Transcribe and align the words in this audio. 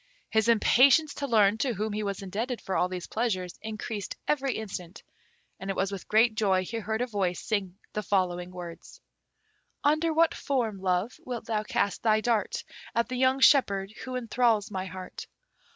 His 0.31 0.47
impatience 0.47 1.13
to 1.13 1.27
learn 1.27 1.59
to 1.59 1.75
whom 1.75 1.93
he 1.93 2.01
was 2.01 2.23
indebted 2.23 2.59
for 2.59 2.75
all 2.75 2.89
these 2.89 3.05
pleasures 3.05 3.59
increased 3.61 4.15
every 4.27 4.55
instant, 4.55 5.03
and 5.59 5.69
it 5.69 5.75
was 5.75 5.91
with 5.91 6.07
great 6.07 6.33
joy 6.33 6.65
he 6.65 6.77
heard 6.79 7.01
a 7.01 7.05
voice 7.05 7.39
sing 7.39 7.77
the 7.93 8.01
following 8.01 8.49
words: 8.49 8.99
Under 9.83 10.11
what 10.11 10.33
form, 10.33 10.79
Love, 10.79 11.19
wilt 11.23 11.45
thou 11.45 11.61
cast 11.61 12.01
thy 12.01 12.19
dart 12.19 12.63
At 12.95 13.09
the 13.09 13.15
young 13.15 13.41
shepherd 13.41 13.93
who 14.03 14.15
enthrals 14.15 14.71
my 14.71 14.87
heart? 14.87 15.27